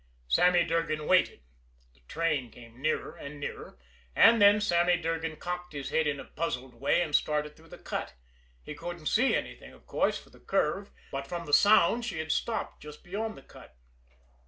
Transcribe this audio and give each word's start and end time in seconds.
Sammy 0.27 0.63
Durgan 0.63 1.05
waited. 1.05 1.41
The 1.93 1.99
train 2.07 2.49
came 2.49 2.81
nearer 2.81 3.15
and 3.15 3.39
nearer 3.39 3.77
and 4.15 4.41
then 4.41 4.59
Sammy 4.59 4.97
Durgan 4.97 5.35
cocked 5.35 5.73
his 5.73 5.91
head 5.91 6.07
in 6.07 6.19
a 6.19 6.25
puzzled 6.25 6.73
way 6.73 7.03
and 7.03 7.13
stared 7.13 7.55
through 7.55 7.67
the 7.67 7.77
cut. 7.77 8.15
He 8.63 8.73
couldn't 8.73 9.05
see 9.05 9.35
anything, 9.35 9.73
of 9.73 9.85
course, 9.85 10.17
for 10.17 10.31
the 10.31 10.39
curve, 10.39 10.89
but 11.11 11.27
from 11.27 11.45
the 11.45 11.53
sound 11.53 12.03
she 12.03 12.17
had 12.17 12.31
stopped 12.31 12.81
just 12.81 13.03
beyond 13.03 13.37
the 13.37 13.43
cut. 13.43 13.75